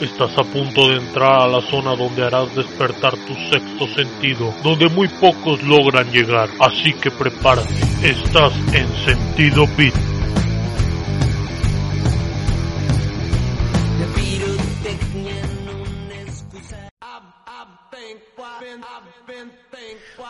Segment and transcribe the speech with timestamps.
[0.00, 4.88] Estás a punto de entrar a la zona donde harás despertar tu sexto sentido, donde
[4.88, 7.74] muy pocos logran llegar, así que prepárate.
[8.02, 10.13] Estás en sentido beat.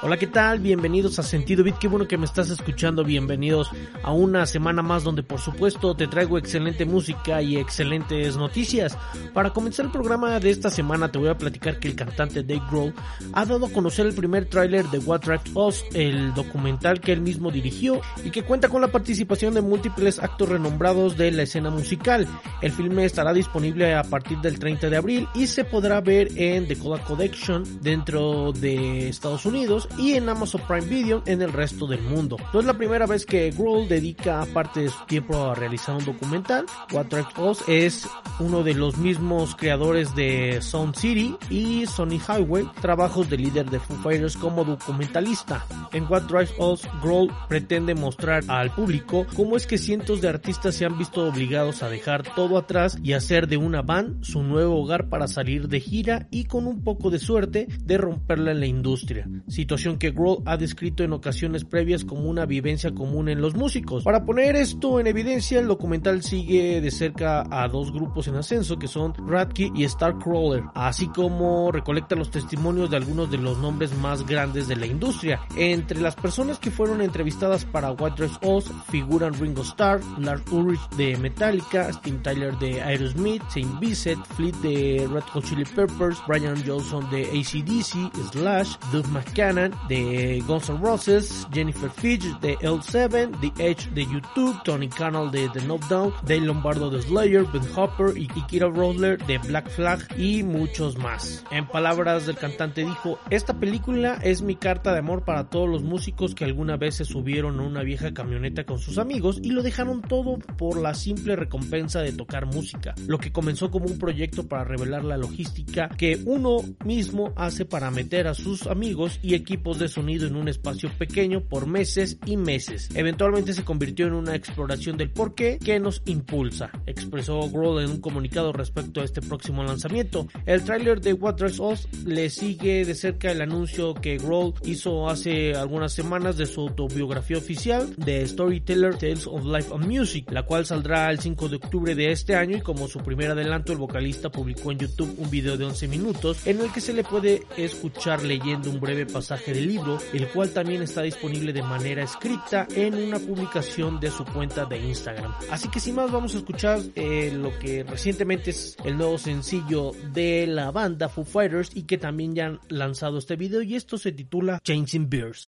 [0.06, 0.58] Hola, ¿qué tal?
[0.58, 1.78] Bienvenidos a Sentido Beat.
[1.78, 3.05] Qué bueno que me estás escuchando.
[3.05, 3.70] Bienvenidos
[4.02, 8.98] a una semana más donde por supuesto te traigo excelente música y excelentes noticias.
[9.33, 12.61] Para comenzar el programa de esta semana te voy a platicar que el cantante Dave
[12.70, 12.92] Grohl
[13.33, 17.22] ha dado a conocer el primer tráiler de What Drives Us, el documental que él
[17.22, 21.70] mismo dirigió y que cuenta con la participación de múltiples actos renombrados de la escena
[21.70, 22.28] musical.
[22.61, 26.68] El filme estará disponible a partir del 30 de abril y se podrá ver en
[26.68, 31.87] The Coda Collection dentro de Estados Unidos y en Amazon Prime Video en el resto
[31.87, 32.37] del mundo.
[32.53, 36.05] No es la primera vez que Grohl dedica parte de su tiempo a realizar un
[36.05, 36.67] documental.
[36.92, 37.06] What
[37.39, 38.09] Us es
[38.41, 43.81] uno de los mismos creadores de Sound City y Sony Highway, trabajos de líder de
[43.81, 45.64] Foo Fighters como documentalista.
[45.92, 50.75] En What Drives Us, Grohl pretende mostrar al público cómo es que cientos de artistas
[50.75, 54.81] se han visto obligados a dejar todo atrás y hacer de una van su nuevo
[54.81, 58.67] hogar para salir de gira y con un poco de suerte de romperla en la
[58.67, 59.29] industria.
[59.48, 64.02] Situación que Grohl ha descrito en ocasiones previas como una vivencia común en los músicos.
[64.02, 68.78] Para poner esto en evidencia, el documental sigue de cerca a dos grupos en ascenso
[68.78, 73.94] que son Radke y Starcrawler, así como recolecta los testimonios de algunos de los nombres
[73.98, 75.40] más grandes de la industria.
[75.56, 80.89] Entre las personas que fueron entrevistadas para What Dress Us figuran Ringo Starr, Lars Ulrich
[80.96, 86.62] de Metallica, Steve Tyler de Aerosmith, Saint Vincent, Fleet de Red Hot Chili Peppers, Brian
[86.67, 93.70] Johnson de ACDC, Slash, Doug McCann de Guns N' Roses, Jennifer Fitch de L7, The
[93.70, 98.29] Edge de YouTube, Tony Cannell de The Knockdown, Dale Lombardo de Slayer, Ben Hopper y
[98.48, 101.45] Kira Rodler de Black Flag y muchos más.
[101.51, 105.83] En palabras del cantante dijo, esta película es mi carta de amor para todos los
[105.83, 109.63] músicos que alguna vez se subieron a una vieja camioneta con sus amigos y lo
[109.63, 114.47] dejaron todo por la simple recompensa de tocar música, lo que comenzó como un proyecto
[114.47, 119.54] para revelar la logística que uno mismo hace para meter a sus amigos y equipos
[119.55, 122.91] de sonido en un espacio pequeño por meses y meses.
[122.95, 128.00] Eventualmente se convirtió en una exploración del porqué que nos impulsa, expresó Grohl en un
[128.00, 130.26] comunicado respecto a este próximo lanzamiento.
[130.44, 135.55] El tráiler de Drives Us le sigue de cerca el anuncio que Grohl hizo hace
[135.55, 140.67] algunas semanas de su autobiografía oficial de Storyteller Tales of Life and Music, la cual
[140.67, 144.31] saldrá el 5 de octubre de este año y como su primer adelanto el vocalista
[144.31, 148.23] publicó en YouTube un video de 11 minutos en el que se le puede escuchar
[148.23, 152.94] leyendo un breve pasaje del libro, el cual también está disponible de manera escrita en
[152.94, 155.32] una publicación de su cuenta de Instagram.
[155.50, 159.93] Así que sin más vamos a escuchar eh, lo que recientemente es el nuevo sencillo
[160.12, 163.99] de la banda Foo Fighters y que también ya han lanzado este video y esto
[163.99, 165.49] se titula Changing Beers.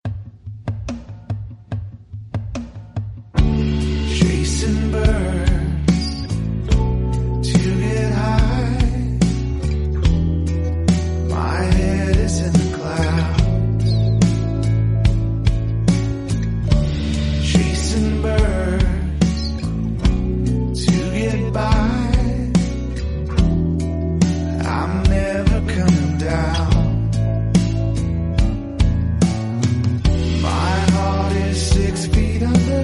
[4.18, 5.44] Chasing birds.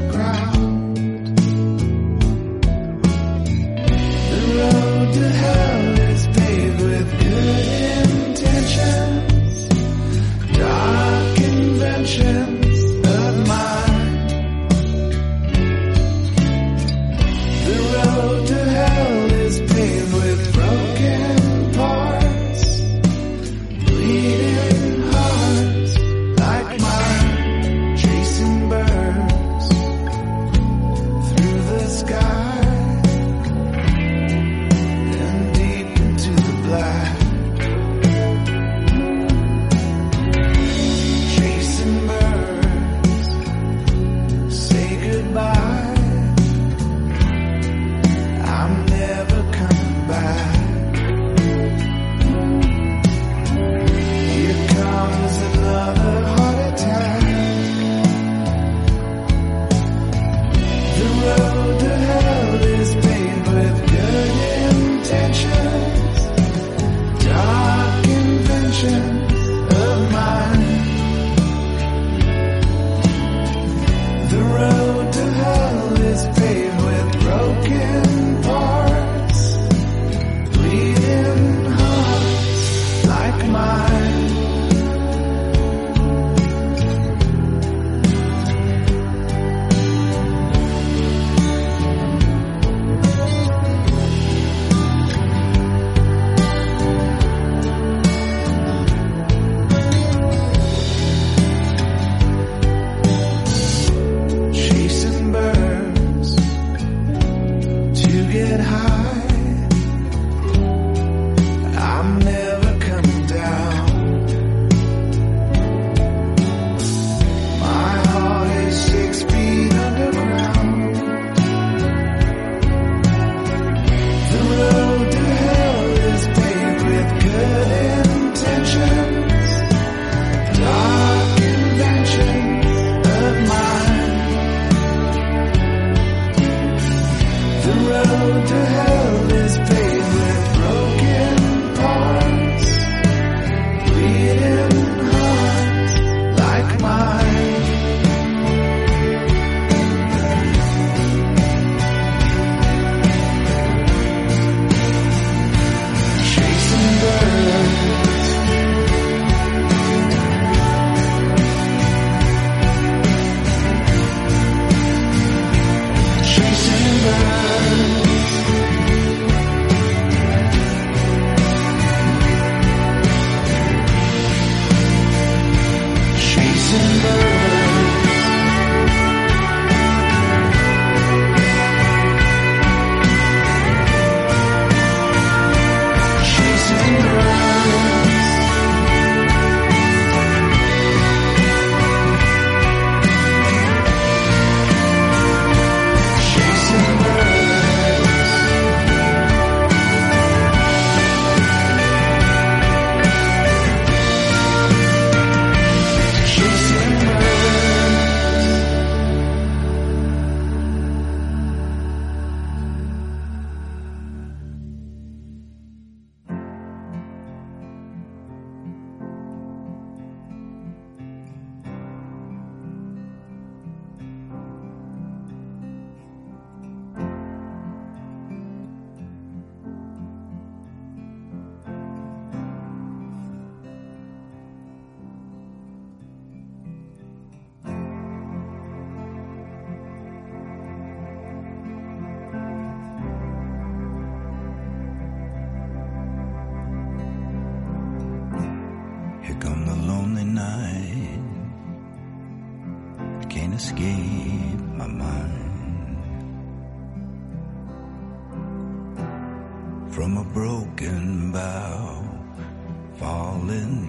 [0.08, 0.49] My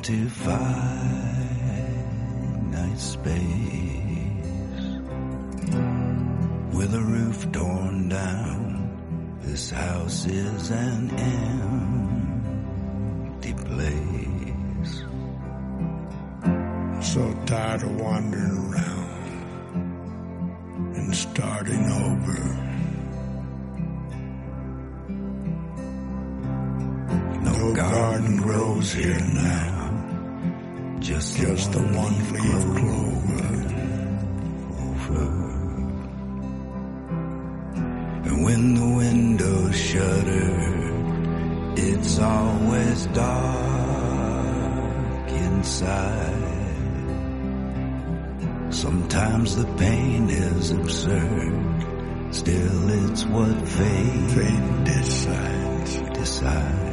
[0.01, 0.59] into finite
[2.99, 3.37] space.
[6.73, 11.11] With a roof torn down, this house is an
[13.31, 15.05] empty place.
[17.13, 19.11] So tired of wandering around
[20.97, 22.39] and starting over.
[27.45, 29.80] No, No garden grows here now,
[31.11, 33.51] just, just the one leaf clover.
[34.87, 35.27] over.
[38.27, 40.51] And when the windows shutter,
[41.77, 43.31] it's always dark
[45.31, 46.37] inside.
[48.71, 51.85] Sometimes the pain is absurd,
[52.31, 56.01] still it's what fate Fate decides.
[56.19, 56.90] decides.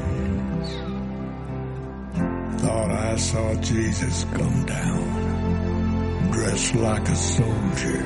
[3.17, 8.03] Saw Jesus come down, dressed like a soldier.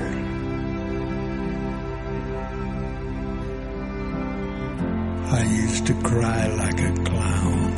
[5.31, 7.73] I used to cry like a clown,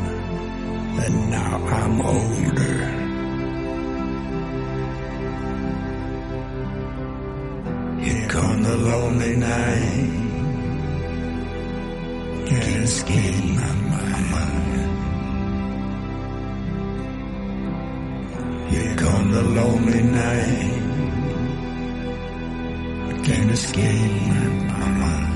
[1.03, 3.02] and now I'm older.
[23.83, 25.32] bien, mamá.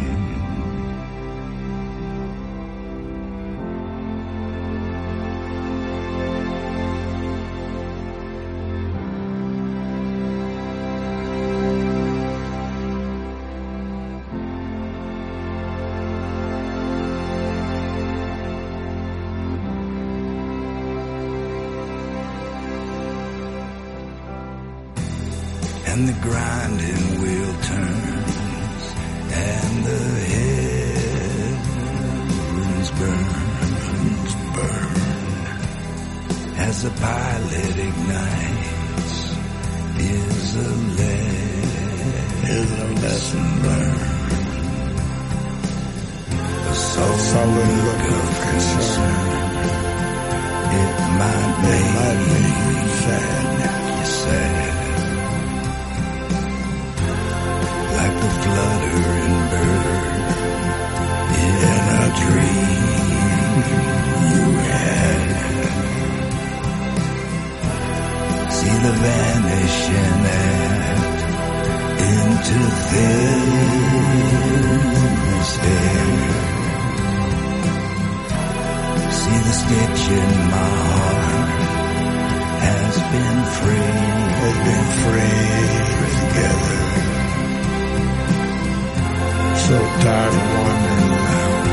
[89.68, 91.68] So tired of wandering around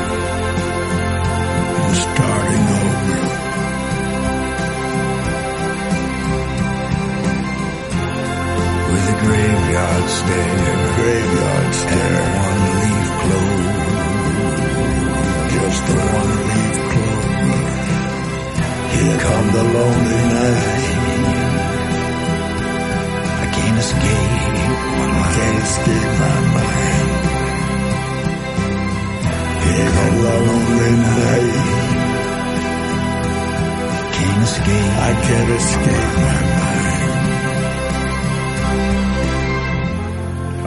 [1.78, 3.04] and starting over.
[8.90, 12.24] with a graveyard stare Graveyard and stare.
[12.42, 13.78] one leaf clover.
[15.54, 17.62] Just the one leaf clover.
[18.90, 20.82] Here come the lonely night.
[23.38, 25.34] I can't escape mind.
[25.36, 27.33] Can't escape my mind.
[29.76, 31.56] Come the lonely night.
[34.14, 34.92] Can't escape.
[35.08, 36.84] I can't escape my mind.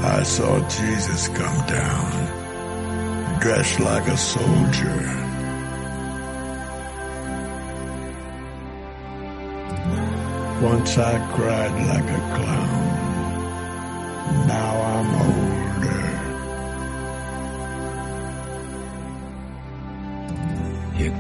[0.05, 2.11] I saw Jesus come down,
[3.39, 4.99] dressed like a soldier.
[10.61, 12.96] Once I cried like a clown.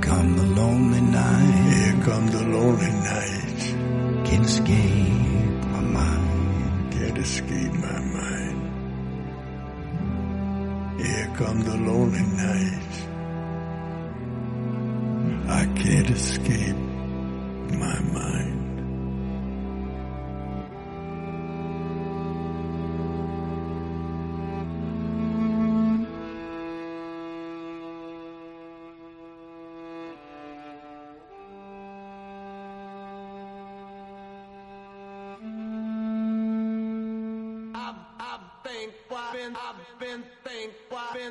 [0.01, 0.46] Come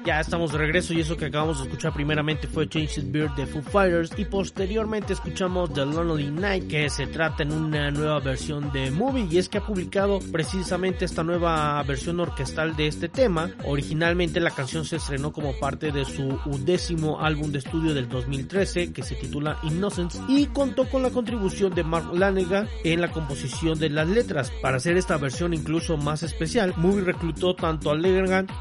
[0.04, 3.46] Ya estamos de regreso y eso que acabamos de escuchar primeramente fue Changes Beard de
[3.46, 8.70] Foo Fighters y posteriormente escuchamos The Lonely Night que se trata en una nueva versión
[8.72, 13.50] de Movie y es que ha publicado precisamente esta nueva versión orquestal de este tema.
[13.64, 18.92] Originalmente la canción se estrenó como parte de su undécimo álbum de estudio del 2013
[18.92, 23.78] que se titula Innocence y contó con la contribución de Mark Lanegan en la composición
[23.78, 24.52] de las letras.
[24.62, 27.96] Para hacer esta versión incluso más especial, Movie reclutó tanto a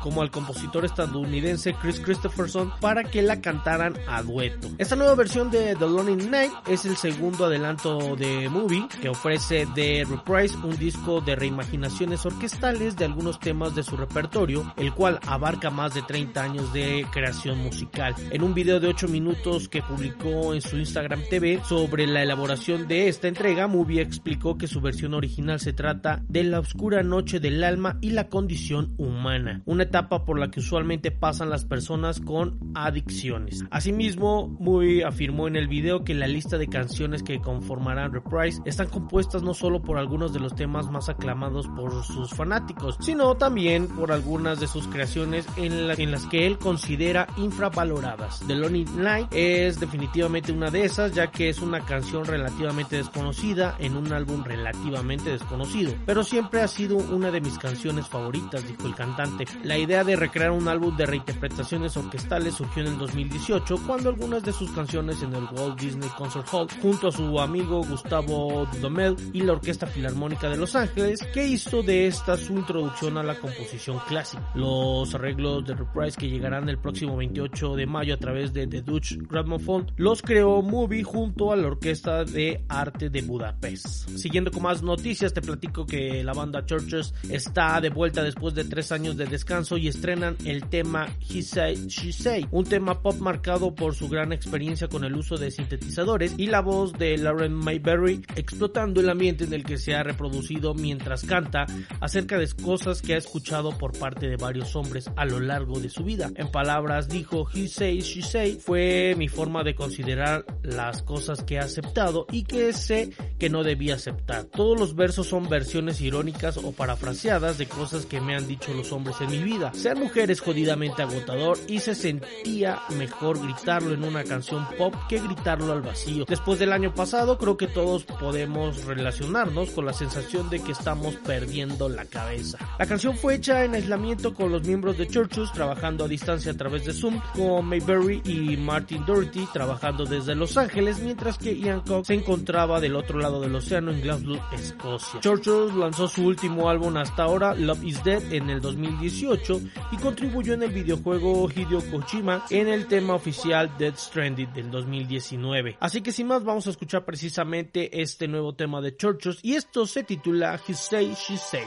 [0.02, 4.70] Como al compositor estadounidense Chris Christopherson para que la cantaran a dueto.
[4.78, 9.68] Esta nueva versión de The Lonely Night es el segundo adelanto de Movie que ofrece
[9.76, 15.20] The Reprise, un disco de reimaginaciones orquestales de algunos temas de su repertorio, el cual
[15.28, 18.16] abarca más de 30 años de creación musical.
[18.32, 22.88] En un video de 8 minutos que publicó en su Instagram TV sobre la elaboración
[22.88, 27.40] de esta entrega, Movie explicó que su versión original se trata de la oscura noche
[27.40, 29.35] del alma y la condición humana,
[29.66, 33.64] una etapa por la que usualmente pasan las personas con adicciones.
[33.72, 38.88] Asimismo, Muy afirmó en el video que la lista de canciones que conformarán Reprise están
[38.88, 43.88] compuestas no solo por algunos de los temas más aclamados por sus fanáticos, sino también
[43.88, 48.42] por algunas de sus creaciones en, en las que él considera infravaloradas.
[48.48, 53.76] The Lonely Night es definitivamente una de esas, ya que es una canción relativamente desconocida
[53.80, 58.88] en un álbum relativamente desconocido, pero siempre ha sido una de mis canciones favoritas, dijo
[58.88, 59.25] el cantante.
[59.64, 64.44] La idea de recrear un álbum de reinterpretaciones orquestales surgió en el 2018 cuando algunas
[64.44, 69.16] de sus canciones en el Walt Disney Concert Hall junto a su amigo Gustavo Dudamel
[69.34, 73.40] y la Orquesta Filarmónica de Los Ángeles que hizo de esta su introducción a la
[73.40, 74.52] composición clásica.
[74.56, 78.82] Los arreglos de Reprise que llegarán el próximo 28 de mayo a través de The
[78.82, 84.10] Dutch Gramophone los creó Movie junto a la Orquesta de Arte de Budapest.
[84.10, 88.66] Siguiendo con más noticias te platico que la banda Churches está de vuelta después de
[88.66, 93.16] tres años de descanso y estrenan el tema He Say, She Say, un tema pop
[93.20, 97.54] marcado por su gran experiencia con el uso de sintetizadores y la voz de Lauren
[97.54, 101.68] Mayberry explotando el ambiente en el que se ha reproducido mientras canta
[102.00, 105.90] acerca de cosas que ha escuchado por parte de varios hombres a lo largo de
[105.90, 106.32] su vida.
[106.36, 111.56] En palabras dijo He Say, She Say fue mi forma de considerar las cosas que
[111.56, 114.46] he aceptado y que sé que no debía aceptar.
[114.46, 118.92] Todos los versos son versiones irónicas o parafraseadas de cosas que me han dicho los
[118.92, 119.74] hombres en mi vida.
[119.74, 125.20] Ser mujer es jodidamente agotador y se sentía mejor gritarlo en una canción pop que
[125.20, 126.26] gritarlo al vacío.
[126.28, 131.16] Después del año pasado creo que todos podemos relacionarnos con la sensación de que estamos
[131.16, 132.58] perdiendo la cabeza.
[132.80, 136.58] La canción fue hecha en aislamiento con los miembros de Churches trabajando a distancia a
[136.58, 141.82] través de Zoom, con Mayberry y Martin Doherty trabajando desde Los Ángeles, mientras que Ian
[141.82, 145.20] Cox se encontraba del otro lado del océano en Glasgow, Escocia.
[145.20, 149.62] Churches lanzó su último álbum hasta ahora, Love is Dead, en el 2018
[149.92, 155.78] y contribuyó en el videojuego Hideo Kojima en el tema oficial Dead Stranded del 2019.
[155.80, 159.86] Así que sin más vamos a escuchar precisamente este nuevo tema de Churches y esto
[159.86, 161.64] se titula He Say, She Say.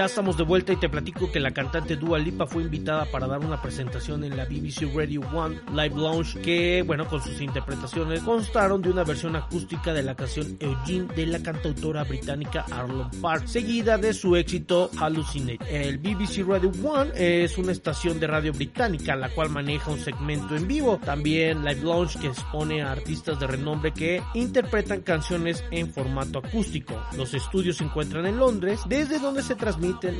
[0.00, 3.26] Ya estamos de vuelta y te platico que la cantante Dua Lipa fue invitada para
[3.26, 8.22] dar una presentación en la BBC Radio One Live Lounge que, bueno, con sus interpretaciones
[8.22, 13.46] constaron de una versión acústica de la canción Eugene de la cantautora británica Arlo Park,
[13.46, 15.58] seguida de su éxito Hallucinate.
[15.68, 20.56] El BBC Radio One es una estación de radio británica la cual maneja un segmento
[20.56, 25.92] en vivo, también Live Lounge que expone a artistas de renombre que interpretan canciones en
[25.92, 26.94] formato acústico.
[27.18, 29.56] Los estudios se encuentran en Londres, desde donde se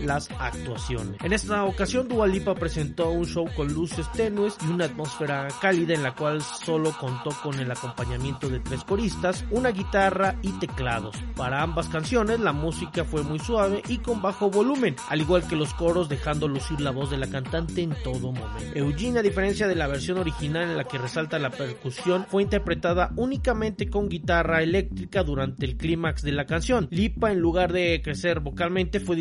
[0.04, 1.16] las actuaciones.
[1.22, 5.94] En esta ocasión, Dua Lipa presentó un show con luces tenues y una atmósfera cálida
[5.94, 11.16] en la cual solo contó con el acompañamiento de tres coristas, una guitarra y teclados.
[11.36, 15.56] Para ambas canciones, la música fue muy suave y con bajo volumen, al igual que
[15.56, 18.74] los coros dejando lucir la voz de la cantante en todo momento.
[18.74, 23.12] Eugene, a diferencia de la versión original en la que resalta la percusión, fue interpretada
[23.16, 26.88] únicamente con guitarra eléctrica durante el clímax de la canción.
[26.90, 29.16] Lipa, en lugar de crecer vocalmente, fue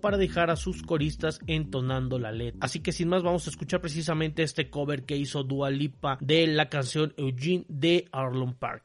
[0.00, 2.58] para dejar a sus coristas entonando la letra.
[2.62, 6.46] Así que sin más vamos a escuchar precisamente este cover que hizo Dua Lipa de
[6.46, 8.84] la canción Eugene de Arlon Park.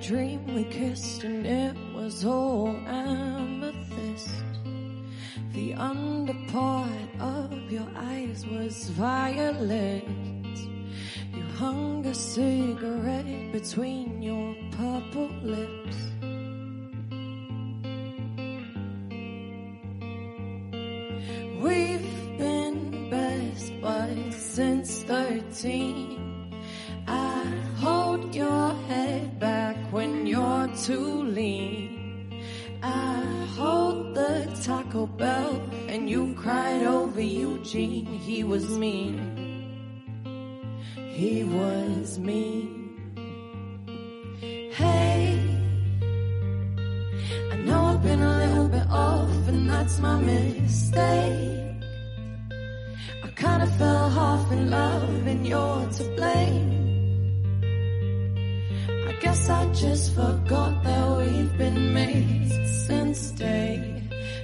[0.00, 2.68] dream we kissed and it was all.
[5.58, 10.04] The underpart of your eyes was violet.
[11.34, 15.96] You hung a cigarette between your purple lips.
[21.60, 26.54] We've been best buds since 13.
[27.08, 27.44] I
[27.80, 31.24] hold your head back when you're too
[36.08, 38.06] You cried over Eugene.
[38.06, 39.16] He was mean.
[40.96, 42.96] He was mean.
[44.72, 45.38] Hey,
[47.52, 51.76] I know I've been a little bit off and that's my mistake.
[53.26, 56.70] I kinda fell half in love and you're to blame.
[59.10, 62.50] I guess I just forgot that we've been made
[62.86, 63.57] since day.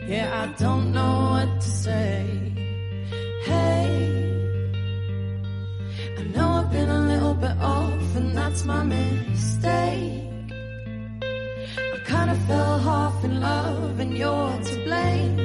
[0.06, 2.26] Yeah, I don't know what to say.
[3.44, 4.70] Hey,
[6.18, 10.52] I know I've been a little bit off and that's my mistake.
[11.94, 15.36] I kinda fell half in love and you're to blame.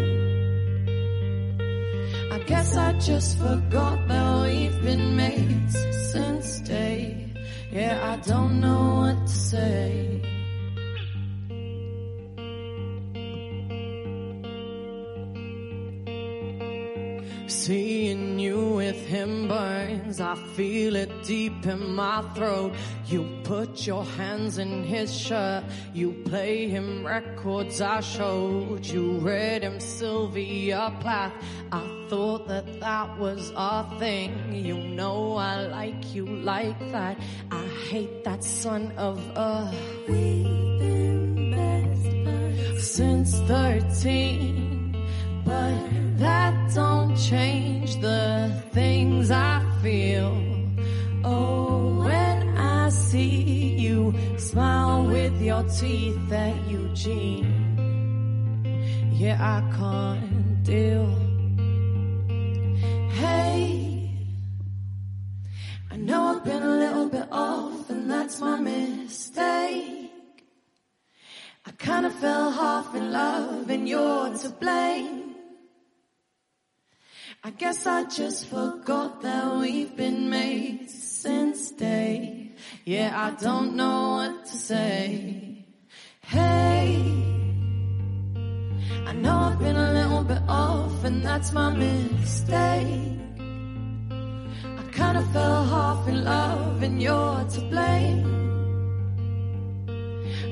[2.33, 5.77] I guess I just forgot that we've been mates
[6.11, 7.31] since day.
[7.71, 10.28] Yeah, I don't know what to say.
[20.09, 22.73] Burns, I feel it deep in my throat.
[23.05, 28.85] You put your hands in his shirt, you play him records I showed.
[28.85, 31.33] You read him Sylvia Plath.
[31.71, 34.53] I thought that that was our thing.
[34.53, 37.17] You know I like you like that.
[37.51, 39.71] I hate that son of a.
[40.07, 44.78] We've been best buds since 13.
[45.49, 45.77] But
[46.19, 50.31] that don't change the things I feel.
[51.23, 57.55] Oh, when I see you smile with your teeth at Eugene.
[59.11, 61.09] Yeah, I can't deal.
[63.21, 64.11] Hey,
[65.89, 70.11] I know I've been a little bit off and that's my mistake.
[71.65, 75.28] I kinda fell half in love and you're to blame.
[77.41, 82.51] I guess I just forgot that we've been made since day.
[82.83, 85.65] Yeah, I don't know what to say.
[86.19, 86.97] Hey,
[89.07, 93.21] I know I've been a little bit off and that's my mistake.
[94.81, 98.25] I kinda fell half in love and you're to blame.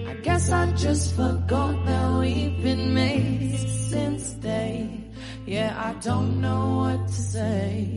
[0.07, 5.06] I guess I just forgot that we've been made since day.
[5.47, 7.87] Yeah, I don't know what to say.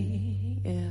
[0.64, 0.90] Yeah.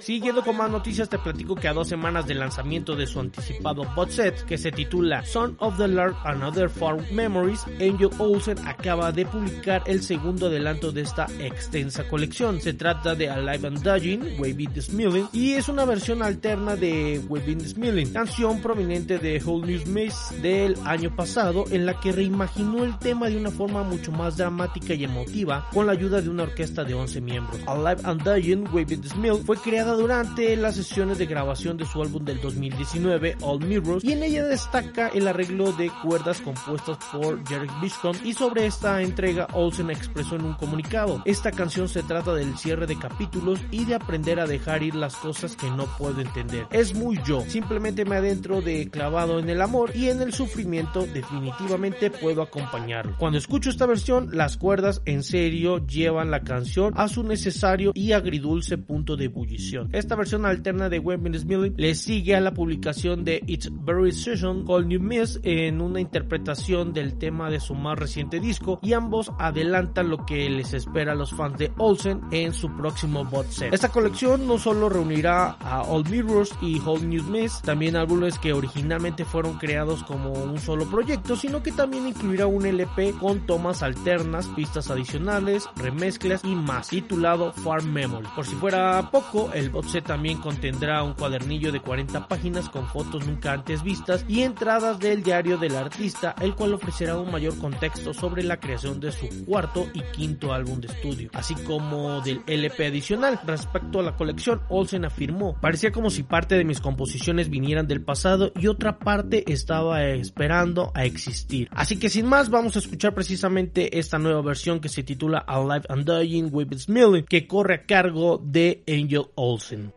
[0.00, 3.84] Siguiendo con más noticias, te platico que a dos semanas del lanzamiento de su anticipado
[3.94, 8.58] bot set, que se titula Son of the Lord and Other Far Memories, Angel Olsen
[8.66, 12.60] acaba de publicar el segundo adelanto de esta extensa colección.
[12.60, 17.20] Se trata de Alive and Dying, Wavy the Smiling, y es una versión alterna de
[17.28, 22.12] Wavy the Smiling, canción proveniente de Whole News Maze del año pasado, en la que
[22.12, 26.28] reimaginó el tema de una forma mucho más dramática y emotiva, con la ayuda de
[26.28, 27.60] una orquesta de 11 miembros.
[27.66, 32.22] Alive and Wavy the Smiling, fue creada durante las sesiones de grabación de su álbum
[32.22, 37.70] del 2019, All Mirrors, y en ella destaca el arreglo de cuerdas compuestas por Jerry
[37.80, 42.58] Bishcon y sobre esta entrega Olsen expresó en un comunicado, esta canción se trata del
[42.58, 46.66] cierre de capítulos y de aprender a dejar ir las cosas que no puedo entender.
[46.70, 51.06] Es muy yo, simplemente me adentro de clavado en el amor y en el sufrimiento
[51.06, 53.16] definitivamente puedo acompañarlo.
[53.16, 58.12] Cuando escucho esta versión, las cuerdas en serio llevan la canción a su necesario y
[58.26, 59.88] agridulce punto de ebullición.
[59.92, 64.66] Esta versión alterna de Webin Milling le sigue a la publicación de It's Very Session
[64.66, 69.30] Called New Miss en una interpretación del tema de su más reciente disco y ambos
[69.38, 73.72] adelantan lo que les espera a los fans de Olsen en su próximo bot set.
[73.72, 78.52] Esta colección no solo reunirá a Old Mirrors y Whole New Miss, también álbumes que
[78.52, 83.84] originalmente fueron creados como un solo proyecto, sino que también incluirá un LP con tomas
[83.84, 86.88] alternas, pistas adicionales, remezclas y más.
[86.88, 88.15] titulado Farm Memory.
[88.34, 92.86] Por si fuera poco, el box set también contendrá un cuadernillo de 40 páginas con
[92.86, 97.58] fotos nunca antes vistas y entradas del diario del artista, el cual ofrecerá un mayor
[97.58, 102.42] contexto sobre la creación de su cuarto y quinto álbum de estudio, así como del
[102.46, 103.40] LP adicional.
[103.46, 108.02] Respecto a la colección, Olsen afirmó, parecía como si parte de mis composiciones vinieran del
[108.02, 111.68] pasado y otra parte estaba esperando a existir.
[111.72, 115.86] Así que sin más, vamos a escuchar precisamente esta nueva versión que se titula Alive
[115.88, 119.90] and Dying with Milling, que corre a cargo de Angel Olsen.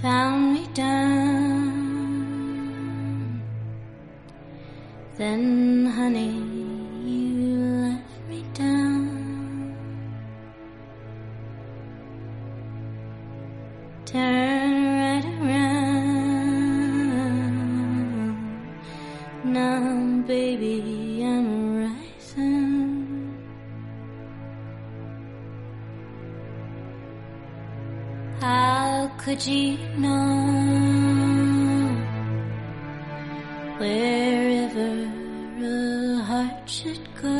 [0.00, 1.72] found me down.
[5.18, 6.34] Then, honey,
[7.04, 9.76] you left me down.
[14.04, 14.81] Turn
[29.32, 30.44] could you know
[33.78, 34.90] wherever
[35.64, 37.31] a heart should go?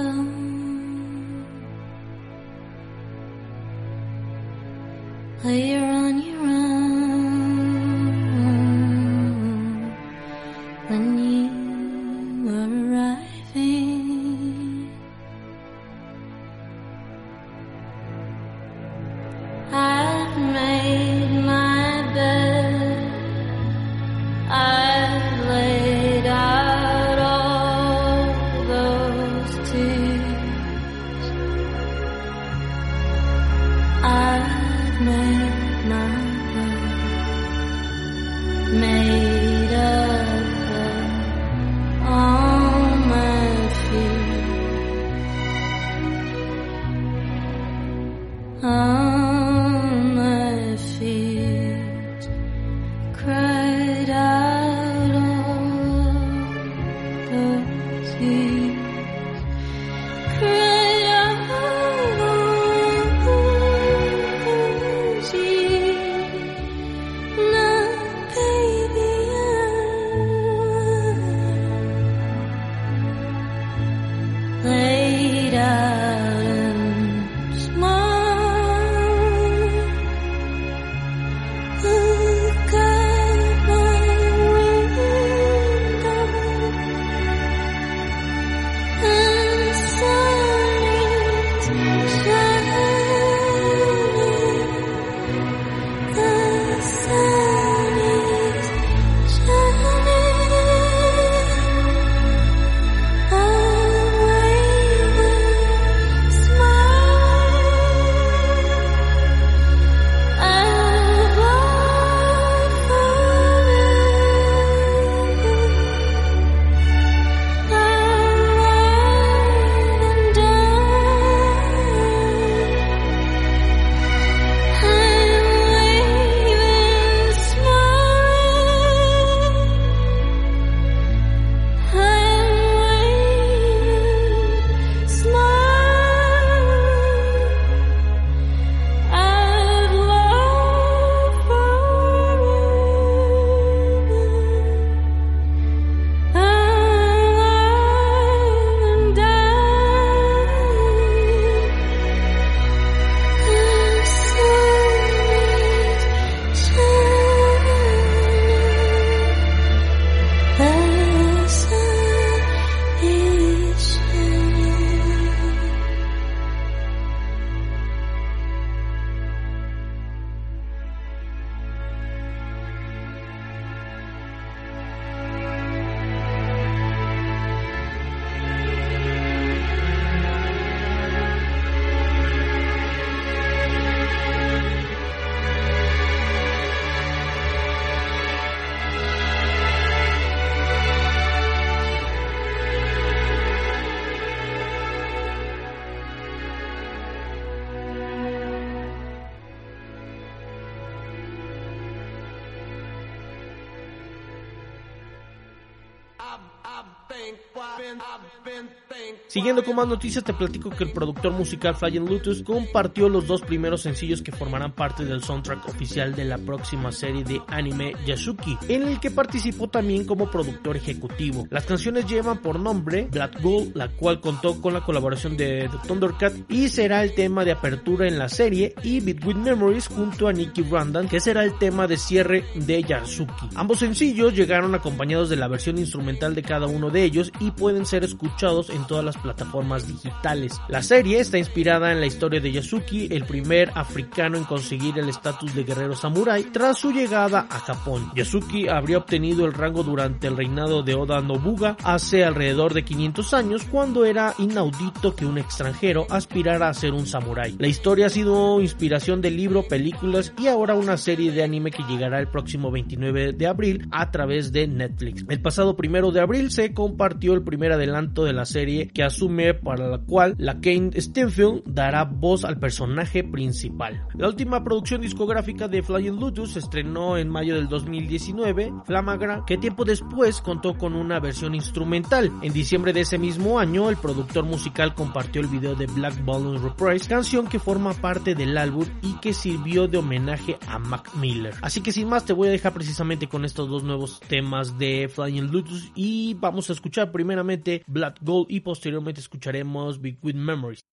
[209.32, 213.40] Siguiendo con más noticias, te platico que el productor musical Flying Lotus compartió los dos
[213.40, 218.58] primeros sencillos que formarán parte del soundtrack oficial de la próxima serie de anime Yasuki,
[218.68, 221.46] en el que participó también como productor ejecutivo.
[221.48, 225.88] Las canciones llevan por nombre Black Gold, la cual contó con la colaboración de The
[225.88, 230.34] Thundercat y será el tema de apertura en la serie, y Between Memories junto a
[230.34, 233.48] Nicky Randan, que será el tema de cierre de Yasuki.
[233.54, 237.86] Ambos sencillos llegaron acompañados de la versión instrumental de cada uno de ellos y pueden
[237.86, 240.60] ser escuchados en todas las plataformas digitales.
[240.68, 245.08] La serie está inspirada en la historia de Yasuki, el primer africano en conseguir el
[245.08, 248.10] estatus de guerrero samurái tras su llegada a Japón.
[248.14, 253.34] Yasuki habría obtenido el rango durante el reinado de Oda Nobuga hace alrededor de 500
[253.34, 257.56] años cuando era inaudito que un extranjero aspirara a ser un samurái.
[257.58, 261.84] La historia ha sido inspiración del libro, películas y ahora una serie de anime que
[261.84, 265.24] llegará el próximo 29 de abril a través de Netflix.
[265.28, 269.54] El pasado primero de abril se compartió el primer adelanto de la serie que asume
[269.54, 274.06] para la cual la Kane Stenfield dará voz al personaje principal.
[274.14, 279.84] La última producción discográfica de Flying Lotus estrenó en mayo del 2019, Flamagra, que tiempo
[279.84, 282.32] después contó con una versión instrumental.
[282.42, 286.62] En diciembre de ese mismo año, el productor musical compartió el video de Black Balloon
[286.62, 291.54] Reprise, canción que forma parte del álbum y que sirvió de homenaje a Mac Miller.
[291.60, 295.10] Así que sin más te voy a dejar precisamente con estos dos nuevos temas de
[295.12, 300.84] Flying Lotus y vamos a escuchar primeramente Black Gold y posteriormente escucharemos Big With Memories.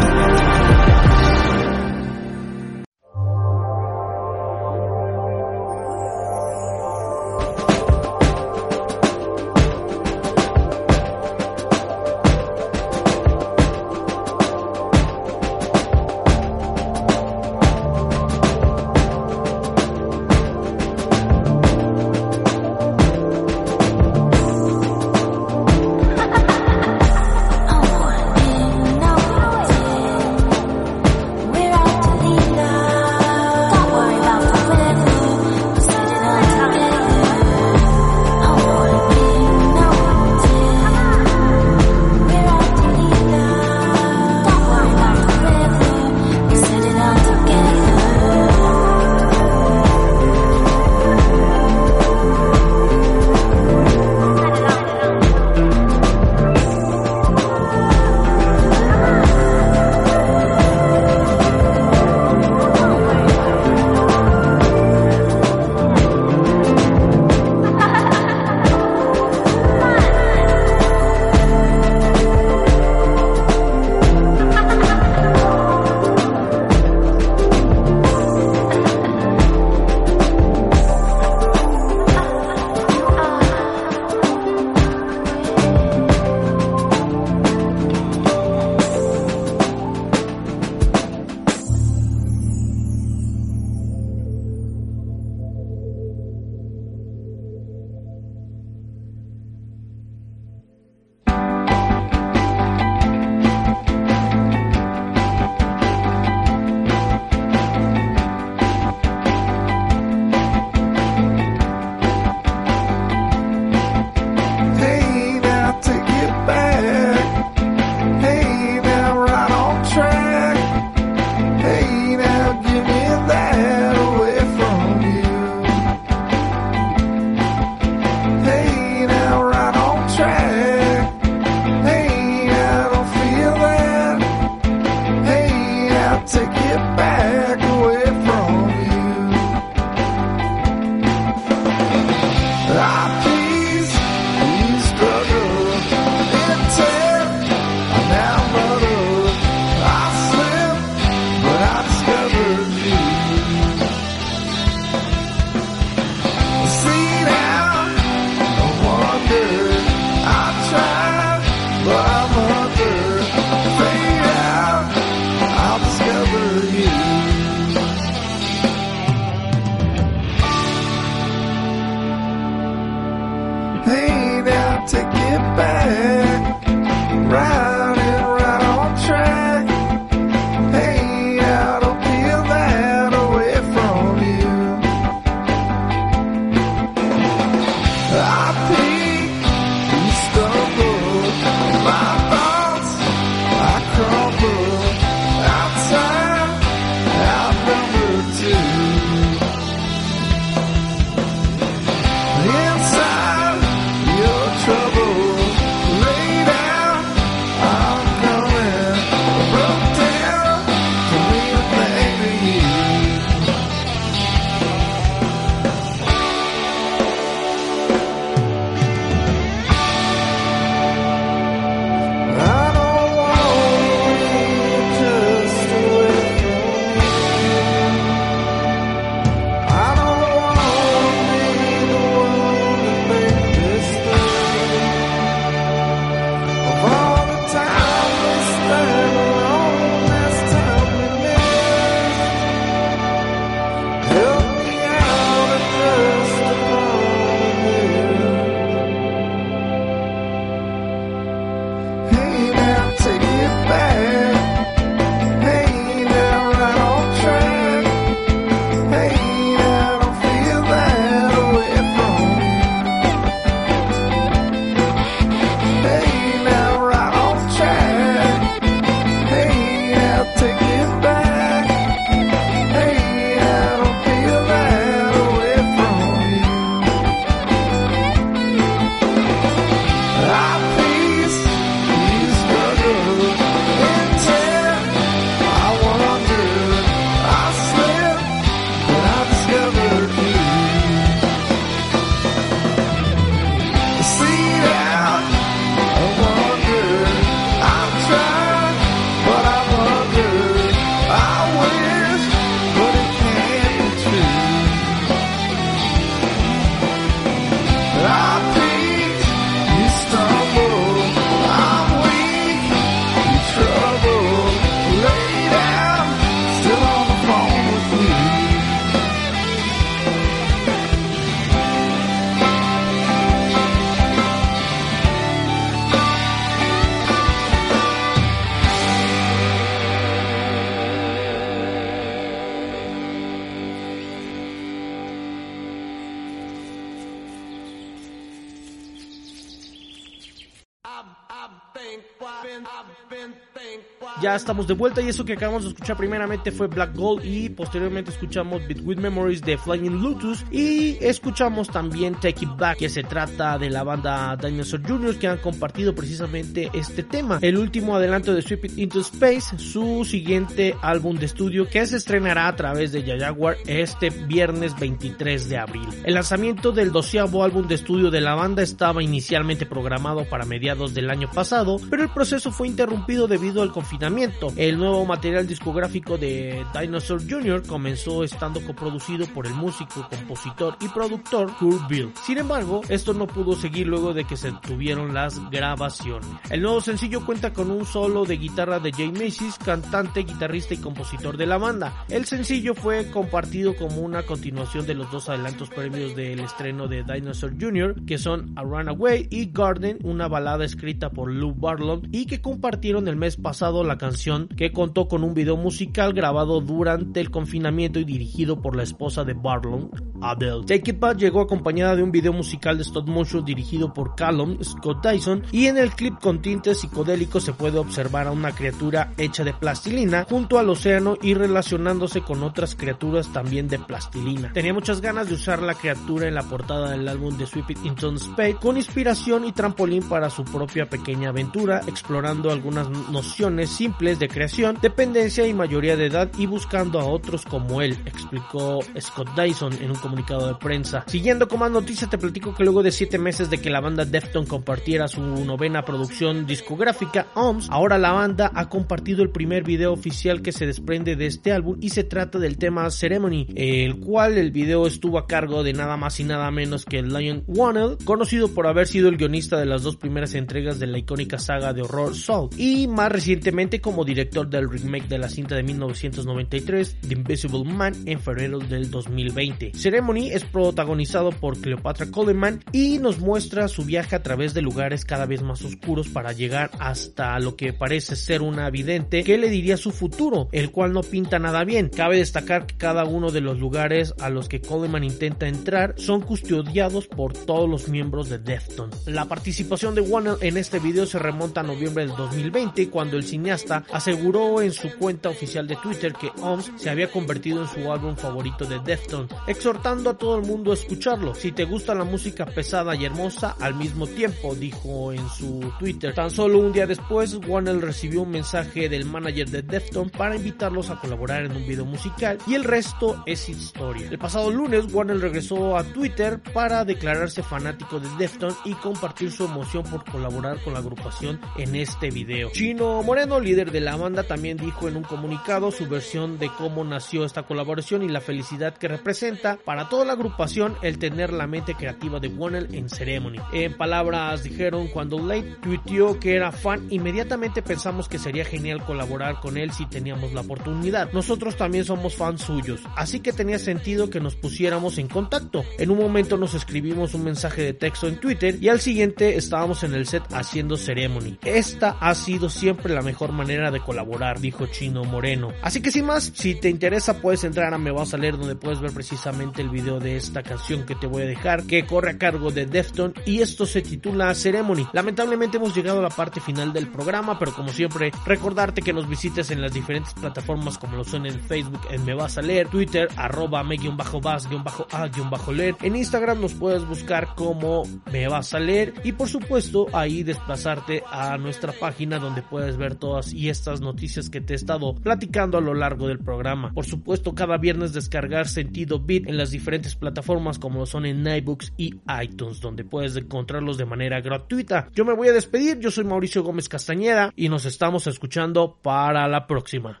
[344.34, 348.10] Estamos de vuelta y eso que acabamos de escuchar primeramente fue Black Gold y posteriormente
[348.10, 353.58] escuchamos Between Memories de Flying Lotus y escuchamos también Take It Back que se trata
[353.58, 355.16] de la banda Dinosaur Jr.
[355.18, 357.38] que han compartido precisamente este tema.
[357.42, 362.48] El último adelanto de Sweep Into Space, su siguiente álbum de estudio que se estrenará
[362.48, 365.88] a través de Jaguar este viernes 23 de abril.
[366.04, 370.94] El lanzamiento del doceavo álbum de estudio de la banda estaba inicialmente programado para mediados
[370.94, 374.21] del año pasado, pero el proceso fue interrumpido debido al confinamiento.
[374.56, 377.66] El nuevo material discográfico de Dinosaur Jr.
[377.66, 382.12] comenzó estando coproducido por el músico, compositor y productor Kurt Bill.
[382.24, 386.28] Sin embargo, esto no pudo seguir luego de que se tuvieron las grabaciones.
[386.50, 390.76] El nuevo sencillo cuenta con un solo de guitarra de Jay Macy's, cantante, guitarrista y
[390.76, 392.04] compositor de la banda.
[392.08, 397.02] El sencillo fue compartido como una continuación de los dos adelantos previos del estreno de
[397.02, 402.26] Dinosaur Jr., que son A Runaway y Garden, una balada escrita por Lou Barlow y
[402.26, 404.11] que compartieron el mes pasado la canción
[404.56, 409.24] que contó con un video musical grabado durante el confinamiento y dirigido por la esposa
[409.24, 409.90] de Barlow,
[410.20, 410.64] Adele.
[410.66, 414.62] Take It Back llegó acompañada de un video musical de stop motion dirigido por Callum
[414.62, 419.12] Scott Dyson y en el clip con tintes psicodélicos se puede observar a una criatura
[419.16, 424.52] hecha de plastilina junto al océano y relacionándose con otras criaturas también de plastilina.
[424.52, 427.84] Tenía muchas ganas de usar la criatura en la portada del álbum de Sweep It
[427.84, 434.01] Into Space con inspiración y trampolín para su propia pequeña aventura, explorando algunas nociones simples
[434.02, 439.28] de creación, dependencia y mayoría de edad y buscando a otros como él, explicó Scott
[439.36, 441.04] Dyson en un comunicado de prensa.
[441.06, 444.04] Siguiendo con más noticias te platico que luego de 7 meses de que la banda
[444.04, 449.92] Defton compartiera su novena producción discográfica OMS, ahora la banda ha compartido el primer video
[449.92, 454.38] oficial que se desprende de este álbum y se trata del tema Ceremony, el cual
[454.38, 458.48] el video estuvo a cargo de nada más y nada menos que Lion Wannell, conocido
[458.48, 461.82] por haber sido el guionista de las dos primeras entregas de la icónica saga de
[461.82, 466.96] de horror Soul y más recientemente como director del remake de la cinta de 1993
[467.06, 469.72] The Invisible Man en febrero del 2020.
[469.74, 475.04] Ceremony es protagonizado por Cleopatra Coleman y nos muestra su viaje a través de lugares
[475.04, 479.50] cada vez más oscuros para llegar hasta lo que parece ser una vidente que le
[479.50, 481.88] diría su futuro, el cual no pinta nada bien.
[481.88, 486.22] Cabe destacar que cada uno de los lugares a los que Coleman intenta entrar son
[486.22, 489.06] custodiados por todos los miembros de Deftones.
[489.06, 493.24] La participación de Warner en este video se remonta a noviembre del 2020 cuando el
[493.24, 497.92] cineasta aseguró en su cuenta oficial de Twitter que OMS se había convertido en su
[497.92, 501.34] álbum favorito de Deftones, exhortando a todo el mundo a escucharlo.
[501.34, 506.14] Si te gusta la música pesada y hermosa al mismo tiempo, dijo en su Twitter.
[506.14, 510.90] Tan solo un día después, Warner recibió un mensaje del manager de Deftones para invitarlos
[510.90, 514.08] a colaborar en un video musical y el resto es historia.
[514.10, 519.44] El pasado lunes, Warner regresó a Twitter para declararse fanático de Deftones y compartir su
[519.44, 522.50] emoción por colaborar con la agrupación en este video.
[522.52, 526.84] Chino Moreno, líder de la banda, también dijo en un comunicado su versión de cómo
[526.84, 531.46] nació esta colaboración y la felicidad que representa para toda la agrupación el tener la
[531.46, 533.38] mente creativa de Warner en Ceremony.
[533.52, 539.40] En palabras dijeron cuando Late tuiteó que era fan, inmediatamente pensamos que sería genial colaborar
[539.40, 541.12] con él si teníamos la oportunidad.
[541.12, 545.64] Nosotros también somos fans suyos, así que tenía sentido que nos pusiéramos en contacto.
[545.78, 549.82] En un momento nos escribimos un mensaje de texto en Twitter y al siguiente estábamos
[549.82, 551.38] en el set haciendo Ceremony.
[551.44, 555.52] Esta ha sido siempre la mejor manera de colaborar, dijo Chino Moreno.
[555.62, 558.56] Así que sin más, si te interesa puedes entrar a Me Vas a Leer donde
[558.56, 562.10] puedes ver precisamente el video de esta canción que te voy a dejar que corre
[562.10, 564.86] a cargo de Defton y esto se titula Ceremony.
[564.92, 569.08] Lamentablemente hemos llegado a la parte final del programa, pero como siempre recordarte que nos
[569.08, 572.68] visites en las diferentes plataformas como lo son en Facebook en Me Vas a Leer,
[572.68, 579.28] Twitter arroba me-vas-a-leer, en Instagram nos puedes buscar como Me Vas a Leer y por
[579.28, 584.54] supuesto ahí desplazarte a nuestra página donde puedes ver todas y estas noticias que te
[584.54, 586.72] he estado platicando a lo largo del programa.
[586.72, 591.26] Por supuesto cada viernes descargar Sentido Beat en las diferentes plataformas como lo son en
[591.26, 594.88] iBooks y iTunes donde puedes encontrarlos de manera gratuita.
[594.94, 599.28] Yo me voy a despedir, yo soy Mauricio Gómez Castañeda y nos estamos escuchando para
[599.28, 600.00] la próxima.